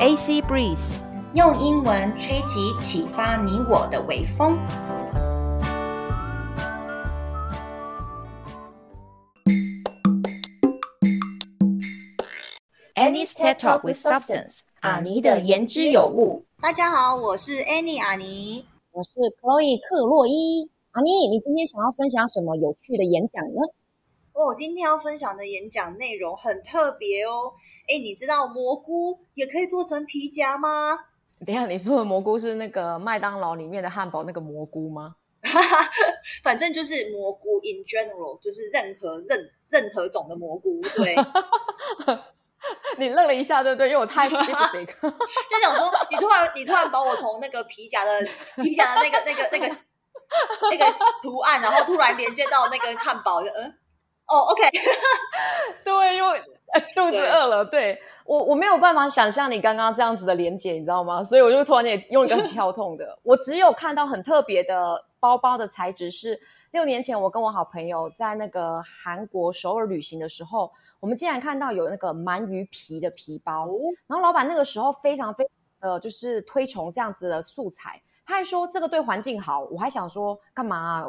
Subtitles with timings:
[0.00, 0.78] AC Breeze，
[1.34, 4.56] 用英文吹起启发你我的微风。
[12.94, 16.44] Annie's TED Talk with Substance，阿尼的言之有物。
[16.60, 19.10] 大家好，我是 Annie 阿尼，我是
[19.42, 20.70] Chloe 克洛伊。
[20.92, 23.62] 阿尼，你今天想要分享什么有趣的演讲呢？
[24.38, 27.52] 我、哦、今天要分享的演讲内容很特别哦。
[27.88, 30.96] 哎，你知道蘑菇也可以做成皮夹吗？
[31.44, 35.16] 等一下，你说的蘑菇是那个麦当劳里面的汉堡那个蘑菇吗？
[36.44, 40.80] 反正就是蘑菇，in general，就是任何任任何种的蘑菇。
[40.94, 41.16] 对，
[42.96, 43.88] 你愣了一下，对不对？
[43.88, 48.20] 因为我太 specific，就想说，你突然你突然把我从那个皮夹的
[48.62, 49.66] 皮夹的那个那个那个
[50.70, 50.84] 那个
[51.20, 53.74] 图案，然后突然连接到那个汉堡，就嗯。
[54.28, 54.62] 哦、oh，OK，
[55.84, 56.40] 对，因为
[56.94, 61.24] 肚子饿了，对，对我我没有办法想象你刚刚这样子的连结，你知道吗？
[61.24, 66.38] 所以我就突然也用一个很 跳痛的，我只有看到很特别的包包的材质是
[66.72, 73.66] 六年前我跟我好朋友在那个韩国首尔旅行的时候，我们竟然看到有那个鳗鱼皮的皮包，
[74.06, 81.06] 然后老板那个时候非常非常呃就是推崇这样子的素材，他还说这个对环境好，我还想说干嘛啊？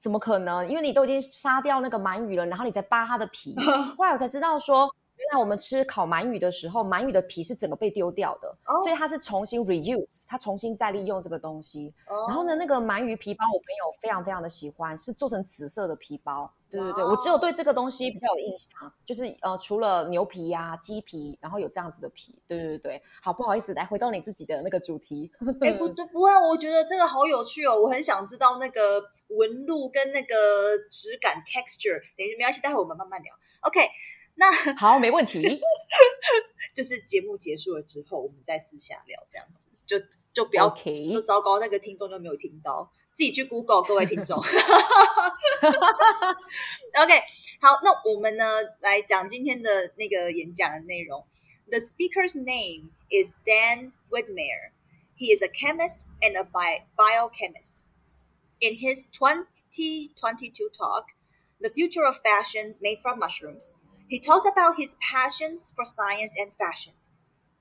[0.00, 0.68] 怎么可能？
[0.68, 3.54] 因为你都已经杀掉那个鳗鱼了，然后你再扒它的皮。
[3.96, 8.82] 后来我才知道说，原来我们吃烤鳗鱼的时候，鳗鱼的皮是整个被丢掉的，oh.
[8.82, 11.94] 所以它是重新 reuse，它重新再利用这个东西。
[12.06, 12.28] Oh.
[12.28, 16.52] 然后呢，那个鳗鱼皮包我朋友非常非常的喜欢，是做成紫色的皮包。
[16.70, 22.42] 对对对，我只有对这个东西比较有印象，就是呃，除了牛皮呀、啊、鸡皮，然后有这样子的皮。
[22.48, 25.30] 对对对，好，不好意思，来回到你自己的那个主题。
[25.60, 32.00] 哎，不对，不会，我觉得这个好有趣哦，我很想知道那个纹路跟那个质感 texture。
[32.16, 33.32] 等一下没关系，待会我们慢慢聊。
[33.60, 33.78] OK，
[34.35, 35.59] 那好，没问题。
[36.73, 39.99] 就是节目结束了之后，我们再私下聊，这样子就
[40.31, 41.11] 就不要，Okay.
[41.11, 42.91] 就糟糕，那个听众就没有听到。
[43.11, 44.37] 自己去 Google， 各位听众。
[44.37, 44.51] OK，
[47.59, 48.45] 好，那我们呢
[48.79, 51.25] 来讲今天的那个演讲的内容。
[51.67, 54.71] The speaker's name is Dan Whitmire.
[55.17, 57.81] He is a chemist and a bi biochemist.
[58.61, 61.07] In his 2022 talk,
[61.59, 63.75] The Future of Fashion Made from Mushrooms,
[64.14, 66.92] he talked about his passions for science and fashion.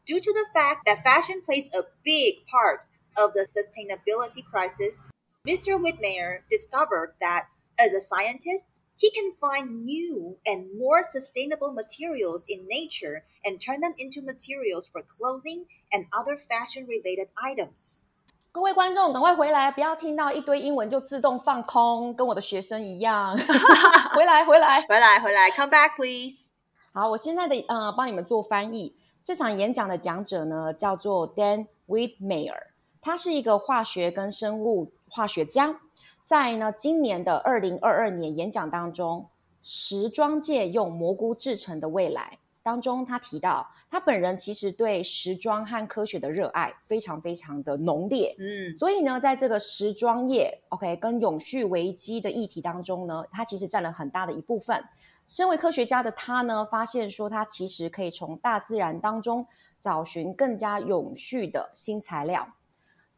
[0.06, 2.86] Due to the fact that fashion plays a big part
[3.18, 5.04] of the sustainability crisis,
[5.48, 5.82] Mr.
[5.82, 7.48] Whitmire discovered that
[7.80, 8.66] as a scientist,
[8.96, 14.88] he can find new and more sustainable materials in nature and turn them into materials
[14.88, 18.10] for clothing and other fashion-related items.
[18.54, 19.72] 各位观众，赶快回来！
[19.72, 23.36] 不要听到一堆英文就自动放空，跟我的学生一样。
[24.14, 26.52] 回来，回来，回来，回来！Come back, please.
[26.94, 28.96] 好，我现在的呃，帮你们做翻译。
[29.24, 32.68] 这场演讲的讲者呢，叫做 Dan Whitmire，
[33.02, 34.92] 他是一个化学跟生物。
[35.10, 35.80] 化学家
[36.24, 39.30] 在呢今年的二零二二年演讲当中，
[39.64, 54.84] 时装界用蘑菇制成的未来当中，他提到他本人其实对时装和科学的热爱非常非常的浓烈，嗯，所以呢，在这个时装业，OK，跟永续危机的议题当中呢，他其实占了很大的一部分。
[55.28, 59.46] 身为科学家的他呢，发现说他其实可以从大自然当中
[59.80, 62.56] 找寻更加永续的新材料。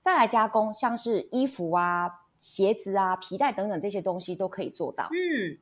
[0.01, 5.07] 再来加工，像是衣服啊、鞋子啊、皮带等等这些东西都可以做到。
[5.13, 5.57] 嗯，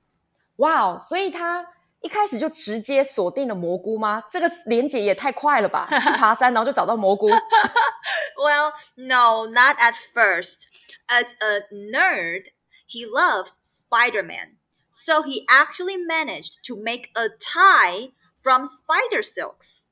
[0.55, 0.99] 哇哦！
[0.99, 1.63] 所以他
[2.03, 4.21] 一开始就直接锁定了蘑菇吗？
[4.29, 5.87] 这个连结也太快了吧！
[5.89, 7.29] 去爬山然后就找到蘑菇。
[7.29, 10.67] Well, no, not at first.
[11.07, 12.47] As a nerd,
[12.87, 14.57] he loves Spider-Man,
[14.91, 19.91] so he actually managed to make a tie from spider silks.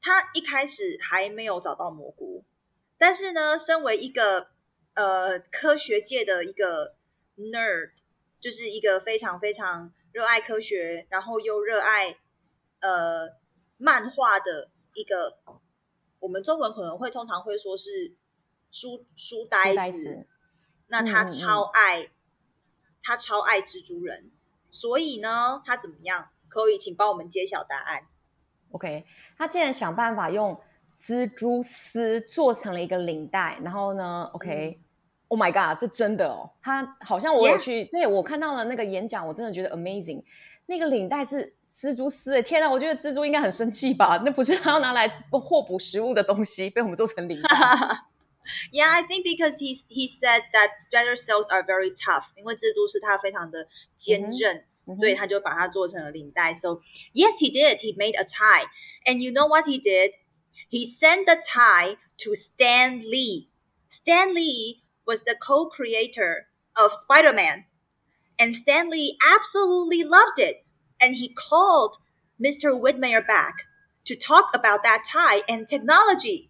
[0.00, 2.44] 他一开始还没有找到蘑菇。
[2.98, 4.48] 但是呢，身为一个
[4.94, 6.96] 呃科学界的一个
[7.36, 7.92] nerd，
[8.40, 12.16] 就是一个非常非常热爱科学，然后又热爱
[12.80, 13.28] 呃
[13.76, 15.36] 漫画的一个，
[16.20, 18.16] 我们中文可能会通常会说是
[18.70, 20.26] 书书呆子。
[20.86, 22.10] 那他超爱，
[23.02, 24.32] 他超爱蜘蛛人，
[24.70, 26.30] 所以呢，他怎么样？
[26.48, 28.06] 可以请帮我们揭晓答案。
[28.70, 29.04] OK，
[29.36, 30.58] 他竟然想办法用。
[31.06, 34.80] 蜘蛛丝做成了一个领带，然后呢 okay,
[35.29, 36.51] 嗯、my God，这真的哦！
[36.61, 37.91] 他好像我有去，Yeah.
[37.91, 40.23] 对，我看到了那个演讲，我真的觉得 amazing。
[40.65, 42.69] 那个领带是蜘蛛丝诶，天哪！
[42.69, 44.21] 我觉得蜘蛛应该很生气吧？
[44.25, 47.49] 那不是他要拿来获捕食物的东西，被我们做成领带。
[48.73, 54.93] Yeah, I think because he he said that spider cells are very tough，因为蜘蛛丝它非常的坚韧，mm hmm.
[54.93, 56.53] 所以他就把它做成了领带。
[56.53, 56.81] So
[57.13, 57.77] yes, he did.
[57.77, 58.65] He made a tie,
[59.05, 60.11] and you know what he did?
[60.71, 63.49] he sent the tie to Stan Lee.
[63.89, 67.65] Stan Lee was the co-creator of Spider-Man.
[68.37, 70.65] And Stan Lee absolutely loved it.
[70.99, 71.97] And he called
[72.39, 72.71] Mr.
[72.79, 73.67] Whitmire back
[74.05, 76.49] to talk about that tie and technology.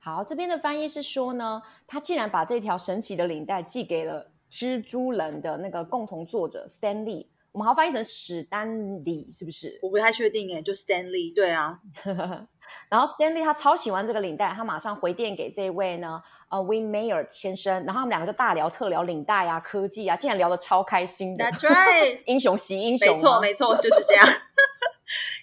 [0.00, 7.28] 好，这边的翻译是说呢，他竟然把这条神奇的领带寄给了蜘蛛人的那个共同作者 Stan Lee。
[7.52, 9.78] 我们好翻译成史丹利，是不是？
[9.82, 11.80] 我不太确定诶，就 Stan Lee，对啊。
[12.90, 21.44] 然后 Stan Lee 他超喜欢这个领带，他马上回电给这位呢，呃，Whitmire 先生，然后他们两个就大聊特聊领带啊、科技啊，竟然聊得超开心的。
[21.44, 24.26] That's right，英雄惜英雄，没错没错，就是这样。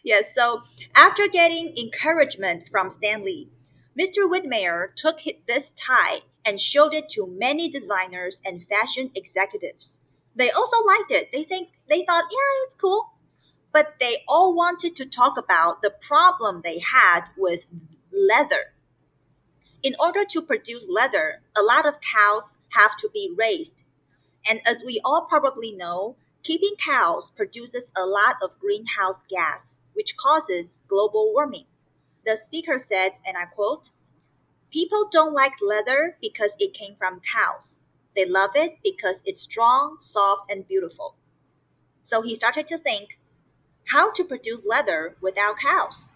[0.03, 0.62] yes, so
[0.94, 3.50] after getting encouragement from Stan Lee,
[3.95, 4.27] Mr.
[4.27, 5.17] Whitmire took
[5.47, 10.01] this tie and showed it to many designers and fashion executives.
[10.35, 11.31] They also liked it.
[11.31, 13.13] They think they thought, yeah, it's cool.
[13.72, 17.67] But they all wanted to talk about the problem they had with
[18.12, 18.75] leather.
[19.82, 23.82] In order to produce leather, a lot of cows have to be raised.
[24.49, 30.16] And as we all probably know, keeping cows produces a lot of greenhouse gas, which
[30.16, 31.64] causes global warming.
[32.26, 33.90] The speaker said, and I quote,
[34.70, 37.84] People don't like leather because it came from cows.
[38.14, 41.16] They love it because it's strong, soft, and beautiful.
[42.02, 43.19] So he started to think
[43.86, 46.14] how to produce leather without cows.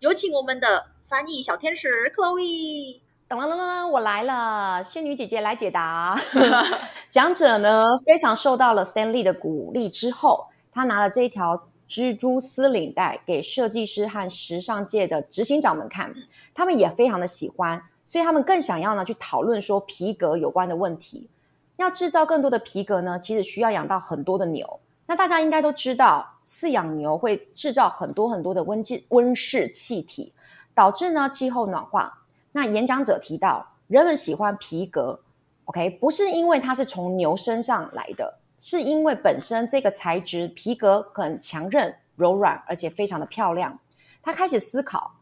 [0.00, 3.00] 有请我们的翻译小天使 Chloe。
[3.28, 6.20] 噔噔噔噔，我来了，仙女姐姐来解答。
[7.08, 16.14] 讲者呢，非常受到了 Stanley 的鼓励之后，他拿了这一条蜘蛛丝领带给设计师和时尚界的执行长们看，
[16.54, 17.82] 他们也非常的喜欢。
[18.04, 21.30] 所以他们更想要呢去讨论说皮革有关的问题。
[21.76, 24.80] 要制造更多的皮革呢，其实需要养到很多的牛。
[25.06, 30.32] 那大家应该都知道，饲养牛会制造很多很多的温气温室气体，
[30.74, 32.22] 导致呢气候暖化。
[32.52, 35.20] 那演讲者提到，人们喜欢皮革
[35.64, 43.78] ，OK，不是因为它是从牛身上来的，是因为本身这个材质皮革很强韧、柔软，而且非常的漂亮。
[44.22, 45.14] 他开始思考。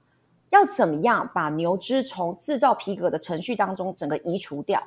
[0.51, 4.83] 要怎么样把牛只从制造皮革的程序当中整个移除掉？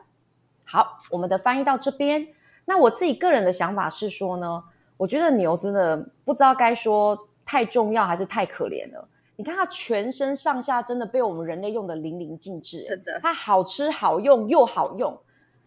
[0.66, 2.28] 好，我们的翻译到这边。
[2.66, 4.62] 那我自己个人的想法是说呢，
[5.04, 9.06] 我觉得牛真的不知道该说太重要还是太可怜了。
[9.36, 15.20] 你看它全身上下真的被我们人类用的淋漓尽致，真的，它好吃好用又好用。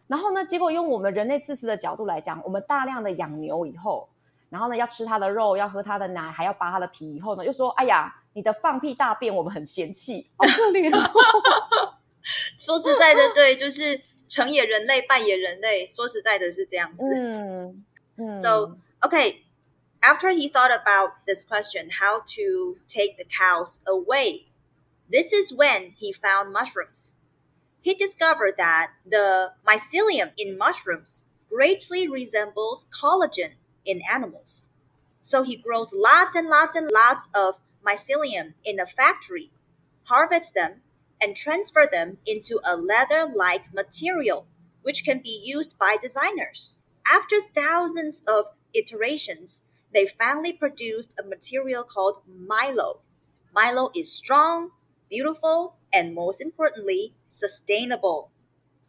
[0.06, 4.08] 然后呢，结果用我们人类自私的角度来讲，我们大量的养牛以后，
[4.48, 8.22] 然后呢要吃它的肉，要喝它的奶，还要扒它的皮，以后呢又说，哎呀。
[8.36, 11.10] 你的放屁大便，我们很嫌弃，好可怜哦。
[12.58, 13.98] 说实在的，对，就是
[14.28, 15.88] 成也人类，败也人类。
[15.88, 17.02] 说实在的，是这样子。
[17.14, 17.82] 嗯
[18.18, 18.34] 嗯。
[18.34, 19.42] So, okay,
[20.02, 24.46] after he thought about this question, how to take the cows away,
[25.10, 27.16] this is when he found mushrooms.
[27.80, 33.54] He discovered that the mycelium in mushrooms greatly resembles collagen
[33.84, 34.70] in animals.
[35.20, 39.50] So he grows lots and lots and lots of mycelium in a factory,
[40.04, 40.82] harvests them,
[41.22, 44.46] and transfer them into a leather-like material,
[44.82, 46.82] which can be used by designers.
[47.05, 53.01] After thousands of iterations, they finally produced a material called Milo.
[53.53, 54.71] Milo is strong,
[55.09, 58.29] beautiful, and most importantly, sustainable.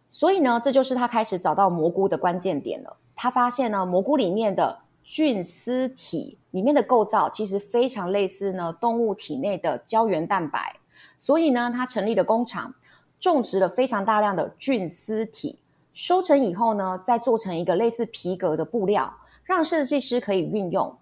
[0.09, 2.99] 所以呢，这就是他开始找到蘑菇的关键点了。
[3.17, 10.77] 他发现呢，蘑菇里面的菌丝体里面的构造其实非常类似呢动物体内的胶原蛋白，
[11.19, 12.75] 所以呢，他成立了工厂，
[13.19, 15.59] 种植了非常大量的菌丝体，
[15.98, 19.12] 收成以后呢，再做成一个类似皮革的布料，
[19.44, 20.96] 让设计师可以运用。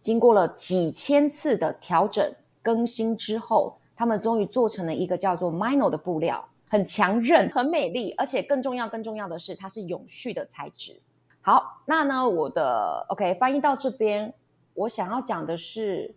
[0.00, 11.00] 经过了几千次的调整更新之后，他们终于做成了一个叫做 Mino 的布料，很强韧、很美丽，而且更重要、更重要的是，它是永续的材质。
[11.40, 14.34] 好，那呢，我的 OK 翻译到这边，
[14.74, 16.12] 我想要讲的是，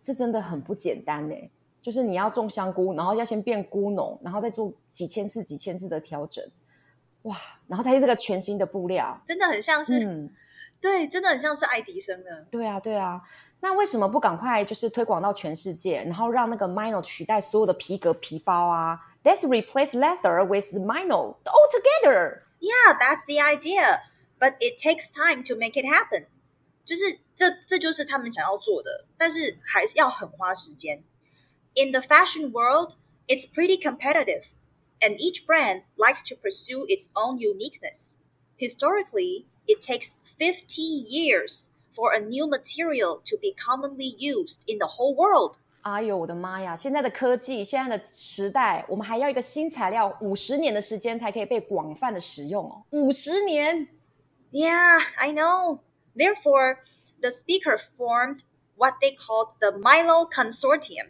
[0.00, 1.34] 这真的很不简单呢。
[1.82, 6.44] 就是你要种香菇，然后要先变菇农，然后再做几千次、几千次的调整，
[7.26, 7.36] 哇！
[7.68, 10.32] 然后它是这个全新的布料，真的很像是，嗯、
[10.80, 12.46] 对，真的很像是爱迪生的。
[12.50, 13.22] 对啊，对啊。
[13.60, 22.42] 那为什么不赶快就是推广到全世界，然后让那个 Mino 取代所有的皮革皮包啊？Let's replace leather with the Mino altogether.
[22.60, 24.02] Yeah, that's the idea.
[24.38, 26.26] But it takes time to make it happen.
[26.84, 31.02] 就是这这就是他们想要做的，但是还是要很花时间。
[31.74, 32.92] In the fashion world,
[33.26, 34.50] it's pretty competitive,
[35.05, 38.17] and each brand likes to pursue its own uniqueness.
[38.55, 44.87] Historically, it takes 50 years for a new material to be commonly used in the
[44.97, 45.57] whole world.
[45.83, 46.75] 哎呦，我的妈呀！
[46.75, 52.83] 现在的科技，现在的时代，我们还要一个新材料五十年的时间才可以被广泛的使用哦。
[52.91, 53.87] 五十年？
[54.51, 55.79] Yeah, I know.
[56.15, 56.79] Therefore,
[57.19, 58.43] the speaker formed
[58.75, 61.09] what they called the Milo Consortium.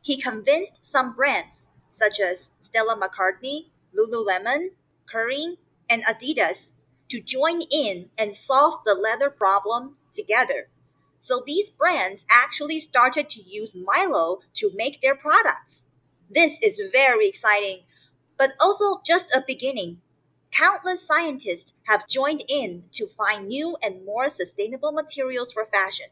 [0.00, 1.66] He convinced some brands,
[1.97, 4.69] such as Stella McCartney, Lululemon,
[5.11, 5.57] Kering,
[5.89, 6.73] and Adidas,
[7.09, 10.69] to join in and solve the leather problem together.
[11.17, 15.87] So these brands actually started to use Milo to make their products.
[16.29, 17.79] This is very exciting,
[18.37, 20.01] but also just a beginning.
[20.51, 26.07] Countless scientists have joined in to find new and more sustainable materials for fashion.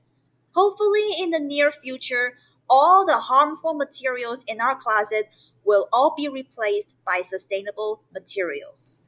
[0.54, 2.38] Hopefully, in the near future,
[2.70, 5.30] all the harmful materials in our closet
[5.66, 9.00] will all be replaced by sustainable materials.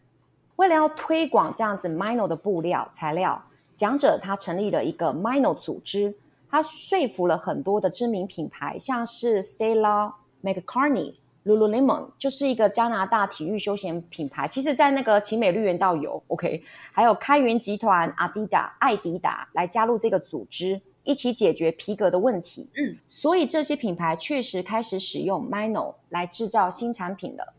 [0.58, 3.44] 为了要推广这样子，mino 的布料材料。
[3.76, 6.16] 讲者他成立了一个 Mino 组织，
[6.50, 10.12] 他说服了很多的知名品牌，像是 Stella
[10.44, 11.14] McCartney、
[11.46, 14.48] Lululemon，就是一个加拿大体育休闲品牌。
[14.48, 22.70] 其实，在那个奇美绿园道有 OK，还有开云集团、阿迪达、爱迪达来加入这个组织，一起解决皮革的问题。
[22.76, 27.54] 嗯，所以这些品牌确实开始使用 Mino 来制造新产品了。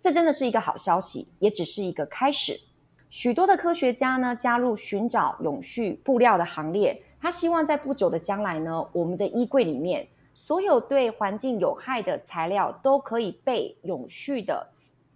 [0.00, 2.60] 这真的是一个好消息，也只是一个开始。
[3.10, 7.02] 许多的科学家呢，加入寻找永续布料的行列。
[7.20, 14.66] 他希望在不久的将来呢，我们的衣柜里面所有对环境有害的材料都可以被永续的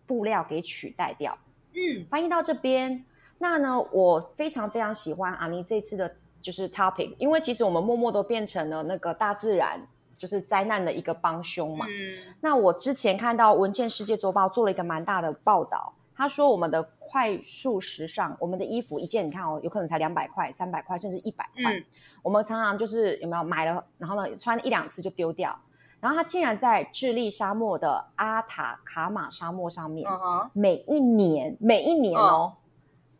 [0.06, 1.38] 布料给取代掉。
[1.72, 3.04] 嗯，翻译到这边，
[3.38, 6.14] 那呢，我非常非常喜欢阿尼这次的
[6.46, 9.80] 就是 topic，因为其实我们默默都变成了那个大自然
[10.16, 11.84] 就是灾难的一个帮凶嘛。
[11.88, 15.92] 嗯，那我之前看到《文件世界周报》做了一个蛮大的报道。
[16.14, 21.74] 他说：“我们的快速时尚，我们的衣服一件，你看哦，有可能才两百块、三百块，甚至一百块。
[21.74, 21.84] 嗯、
[22.22, 25.58] 我们常常就是有没有买了，然后呢穿一两次就丢掉。
[25.98, 30.08] 然后他竟然在智利沙漠的阿塔卡马沙漠上面，
[30.52, 32.65] 每一年每一年哦，嗯、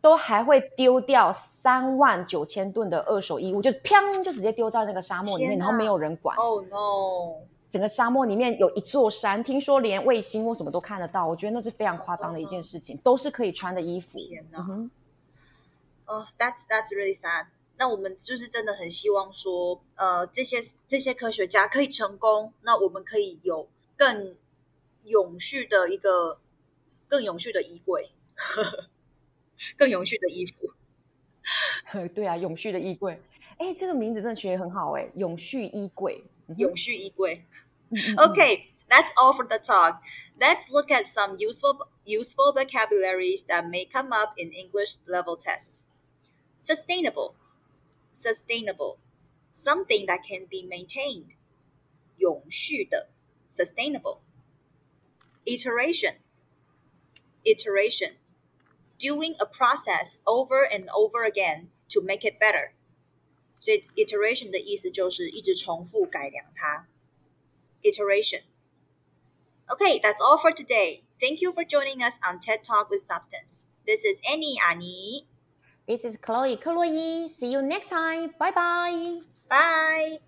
[0.07, 6.37] 都还会丢掉三万九千吨的二手衣物，就砰就直接丢到那个沙漠里面，然后没有人管。
[6.37, 7.45] 哦 no！
[7.69, 11.27] 整个沙漠里面有一座山，听说连卫星或什么都看得到。
[11.27, 14.17] 我觉得那是非常夸张的一件事情，都是可以穿的衣服。
[14.17, 14.59] 天哪！
[14.59, 14.91] 哦、嗯哼
[16.05, 17.47] uh,，That's that's really sad。
[17.77, 24.35] 那我们就是真的很希望说，呃，这些这些科学家可以成功，那我们可以有更
[25.03, 26.39] 永续的一个
[27.09, 28.11] 更永续的衣柜，
[29.76, 30.72] 更永续的衣服。
[32.14, 33.20] 对啊，永续的衣柜。
[33.58, 36.24] 哎，这个名字真的取得很好哎，永续衣柜。
[36.56, 37.44] 永续衣柜。
[37.90, 40.00] Okay, that's all for the talk.
[40.38, 45.86] Let's look at some useful useful vocabularies that may come up in English level tests.
[46.58, 47.34] Sustainable,
[48.12, 48.98] sustainable,
[49.52, 51.36] something that can be maintained.
[52.16, 53.08] 永续的
[53.50, 54.20] sustainable.
[55.44, 56.16] Iteration,
[57.44, 58.14] iteration,
[58.98, 62.72] doing a process over and over again to make it better.
[63.58, 66.88] 所以 iteration 的意思就是一直重复改良它。
[67.82, 68.42] iteration.
[69.68, 71.02] Okay, that's all for today.
[71.20, 73.66] Thank you for joining us on TED Talk with Substance.
[73.86, 75.26] This is Annie Annie.
[75.86, 77.28] This is Chloe Chloe.
[77.28, 78.34] See you next time.
[78.38, 79.20] Bye bye.
[79.48, 80.25] Bye.